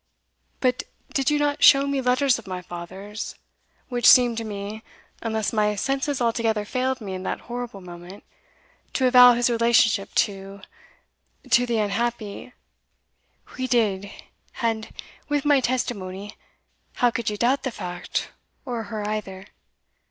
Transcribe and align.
"But 0.61 0.81
did 1.13 1.29
you 1.29 1.37
not 1.37 1.61
show 1.61 1.85
me 1.85 2.01
letters 2.01 2.39
of 2.39 2.47
my 2.47 2.63
father's, 2.63 3.35
which 3.87 4.07
seemed 4.09 4.35
to 4.39 4.43
me, 4.43 4.81
unless 5.21 5.53
my 5.53 5.75
senses 5.75 6.19
altogether 6.19 6.65
failed 6.65 7.01
me 7.01 7.13
in 7.13 7.21
that 7.21 7.41
horrible 7.41 7.81
moment, 7.81 8.23
to 8.93 9.05
avow 9.05 9.33
his 9.33 9.47
relationship 9.51 10.11
to 10.15 10.61
to 11.51 11.67
the 11.67 11.77
unhappy" 11.77 12.51
"We 13.59 13.67
did; 13.67 14.09
and, 14.59 14.89
with 15.29 15.45
my 15.45 15.59
testimony, 15.59 16.35
how 16.93 17.11
could 17.11 17.29
you 17.29 17.37
doubt 17.37 17.61
the 17.61 17.69
fact, 17.69 18.31
or 18.65 18.85
her 18.85 19.07
either? 19.07 19.45